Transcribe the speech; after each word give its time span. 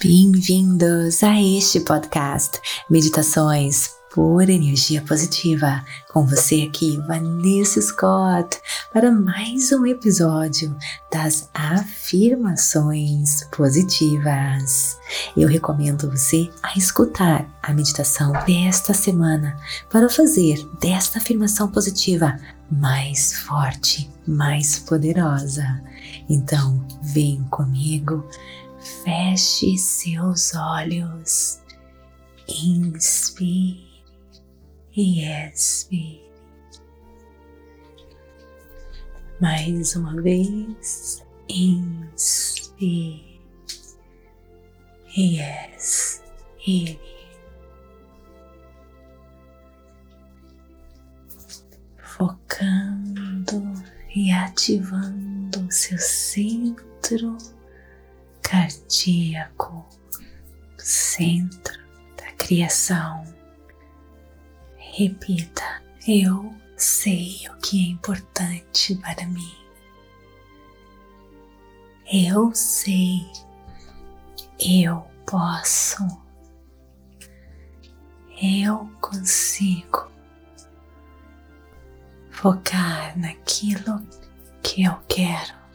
Bem-vindos 0.00 1.24
a 1.24 1.42
este 1.42 1.80
podcast 1.80 2.60
Meditações 2.88 3.96
por 4.14 4.48
Energia 4.48 5.02
Positiva. 5.02 5.84
Com 6.12 6.24
você 6.24 6.68
aqui, 6.68 6.96
Vanessa 7.08 7.82
Scott, 7.82 8.60
para 8.92 9.10
mais 9.10 9.72
um 9.72 9.84
episódio 9.84 10.72
das 11.10 11.50
afirmações 11.52 13.42
positivas. 13.50 14.96
Eu 15.36 15.48
recomendo 15.48 16.08
você 16.08 16.48
a 16.62 16.78
escutar 16.78 17.44
a 17.60 17.72
meditação 17.72 18.32
desta 18.46 18.94
semana 18.94 19.58
para 19.90 20.08
fazer 20.08 20.64
desta 20.80 21.18
afirmação 21.18 21.72
positiva 21.72 22.36
mais 22.70 23.32
forte, 23.40 24.08
mais 24.24 24.78
poderosa. 24.78 25.82
Então, 26.28 26.86
vem 27.02 27.42
comigo 27.50 28.24
Feche 28.88 29.76
seus 29.76 30.54
olhos, 30.54 31.60
inspire 32.48 33.86
e 34.96 35.22
expire. 35.22 36.26
Mais 39.40 39.94
uma 39.94 40.20
vez, 40.22 41.22
inspire 41.48 43.40
e 45.16 45.40
expire. 45.40 46.98
Focando 51.98 53.62
e 54.14 54.32
ativando 54.32 55.70
seu 55.70 55.98
centro 55.98 57.36
cardíaco, 58.48 59.86
centro 60.78 61.78
da 62.16 62.32
criação. 62.32 63.22
Repita: 64.78 65.82
Eu 66.06 66.54
sei 66.74 67.46
o 67.50 67.56
que 67.58 67.84
é 67.84 67.90
importante 67.90 68.94
para 68.96 69.26
mim. 69.26 69.54
Eu 72.10 72.54
sei, 72.54 73.20
eu 74.58 75.06
posso, 75.26 76.02
eu 78.40 78.90
consigo 78.98 80.10
focar 82.30 83.18
naquilo 83.18 84.00
que 84.62 84.84
eu 84.84 84.98
quero 85.06 85.67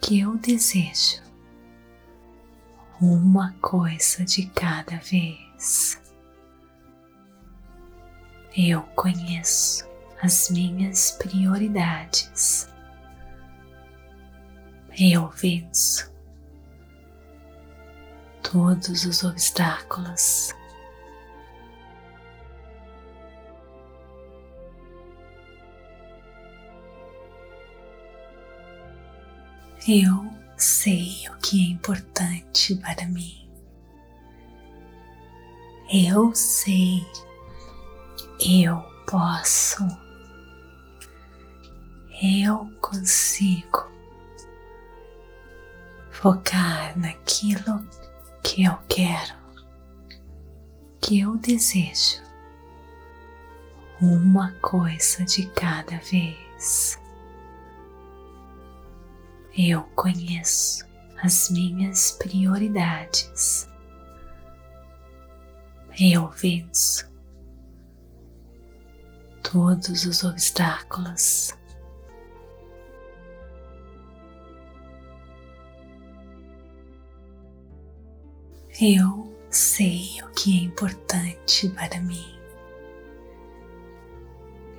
que 0.00 0.20
eu 0.20 0.36
desejo 0.36 1.22
uma 3.00 3.52
coisa 3.60 4.24
de 4.24 4.46
cada 4.46 4.96
vez. 4.98 6.00
Eu 8.56 8.82
conheço 8.96 9.86
as 10.22 10.50
minhas 10.50 11.12
prioridades. 11.12 12.68
Eu 14.98 15.28
venço 15.30 16.12
todos 18.42 19.04
os 19.04 19.22
obstáculos 19.22 20.52
Eu 29.86 30.30
sei 30.56 31.28
o 31.30 31.36
que 31.38 31.64
é 31.64 31.70
importante 31.70 32.74
para 32.76 33.06
mim. 33.06 33.48
Eu 35.90 36.34
sei, 36.34 37.06
eu 38.40 38.82
posso, 39.06 39.86
eu 42.22 42.70
consigo 42.80 43.88
focar 46.10 46.98
naquilo 46.98 47.82
que 48.42 48.64
eu 48.64 48.76
quero, 48.88 49.34
que 51.00 51.20
eu 51.20 51.36
desejo, 51.38 52.20
uma 54.00 54.52
coisa 54.60 55.24
de 55.24 55.46
cada 55.50 55.96
vez. 55.98 57.00
Eu 59.56 59.82
conheço 59.94 60.86
as 61.22 61.50
minhas 61.50 62.12
prioridades. 62.12 63.68
Eu 65.98 66.28
venço 66.28 67.10
todos 69.42 70.04
os 70.04 70.22
obstáculos. 70.22 71.56
Eu 78.80 79.36
sei 79.50 80.22
o 80.22 80.28
que 80.30 80.56
é 80.56 80.62
importante 80.64 81.68
para 81.70 82.00
mim. 82.00 82.38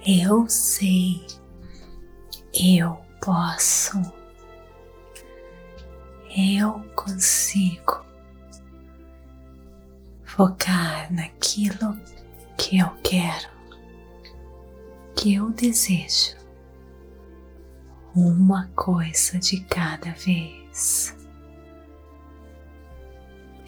Eu 0.07 0.47
sei, 0.47 1.25
eu 2.53 2.97
posso 3.21 3.99
eu 6.37 6.79
consigo 6.95 8.05
focar 10.23 11.11
naquilo 11.11 11.99
que 12.57 12.77
eu 12.79 12.89
quero, 13.03 13.49
que 15.15 15.33
eu 15.33 15.49
desejo, 15.49 16.37
uma 18.15 18.67
coisa 18.75 19.39
de 19.39 19.61
cada 19.65 20.11
vez. 20.11 21.15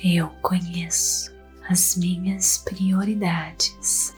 Eu 0.03 0.29
conheço 0.41 1.31
as 1.69 1.95
minhas 1.95 2.57
prioridades. 2.59 4.15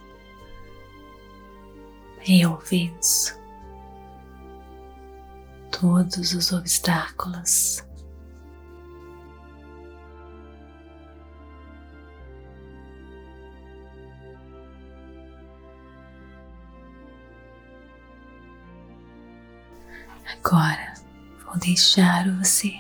Eu 2.28 2.58
venço 2.58 3.38
todos 5.72 6.34
os 6.34 6.54
obstáculos 6.54 7.84
Agora 20.38 20.94
vou 21.46 21.58
deixar 21.58 22.30
você 22.38 22.74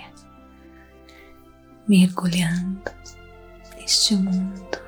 mergulhando 1.87 2.91
neste 3.75 4.15
mundo 4.15 4.81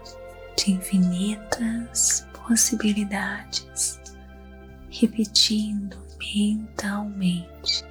de 0.58 0.72
infinitas 0.72 2.26
possibilidades, 2.34 4.00
repetindo 4.90 5.98
mentalmente 6.20 7.86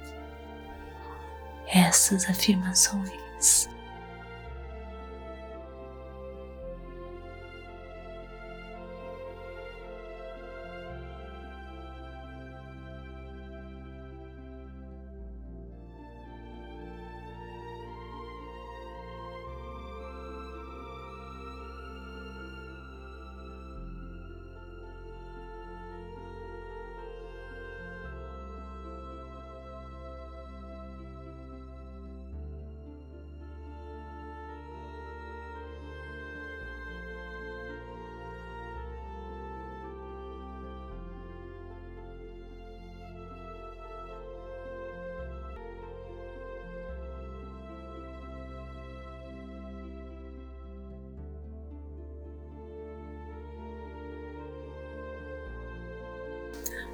essas 1.67 2.29
afirmações 2.29 3.69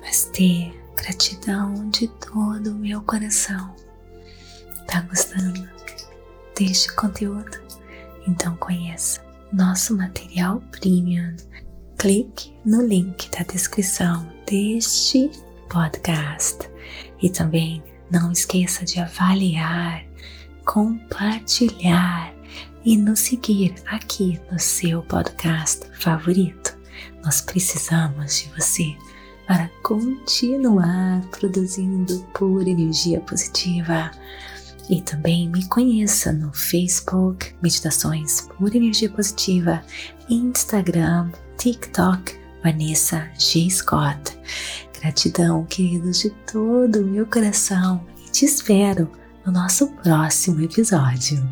mas 0.01 0.25
ter 0.25 0.73
gratidão 0.95 1.89
de 1.89 2.07
todo 2.07 2.71
o 2.71 2.75
meu 2.75 3.01
coração. 3.01 3.73
Tá 4.87 5.01
gostando 5.01 5.67
deste 6.57 6.93
conteúdo? 6.95 7.61
Então 8.27 8.55
conheça 8.57 9.23
nosso 9.51 9.95
material 9.95 10.61
premium. 10.71 11.35
Clique 11.97 12.53
no 12.65 12.81
link 12.81 13.29
da 13.31 13.43
descrição 13.43 14.27
deste 14.45 15.29
podcast 15.69 16.69
e 17.21 17.29
também 17.29 17.83
não 18.09 18.31
esqueça 18.31 18.83
de 18.83 18.99
avaliar, 18.99 20.03
compartilhar 20.65 22.33
e 22.83 22.97
nos 22.97 23.19
seguir 23.19 23.75
aqui 23.85 24.41
no 24.51 24.59
seu 24.59 25.03
podcast 25.03 25.87
favorito. 25.99 26.77
Nós 27.23 27.41
precisamos 27.41 28.41
de 28.41 28.49
você 28.49 28.95
para 29.51 29.69
continuar 29.83 31.21
produzindo 31.29 32.25
pura 32.33 32.69
energia 32.69 33.19
positiva. 33.19 34.09
E 34.89 35.01
também 35.01 35.49
me 35.49 35.67
conheça 35.67 36.31
no 36.31 36.53
Facebook, 36.53 37.53
Meditações 37.61 38.47
por 38.57 38.73
Energia 38.73 39.09
Positiva, 39.09 39.81
Instagram, 40.29 41.31
TikTok, 41.57 42.33
Vanessa 42.63 43.29
G. 43.37 43.69
Scott. 43.69 44.39
Gratidão, 45.01 45.65
queridos, 45.65 46.19
de 46.19 46.29
todo 46.49 47.01
o 47.01 47.05
meu 47.05 47.25
coração 47.25 48.05
e 48.25 48.31
te 48.31 48.45
espero 48.45 49.11
no 49.45 49.51
nosso 49.51 49.87
próximo 49.97 50.61
episódio. 50.61 51.45